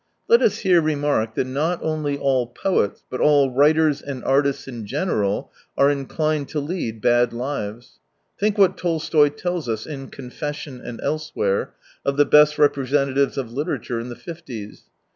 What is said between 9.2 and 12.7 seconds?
tells us, in Confession and elsewhere, of the best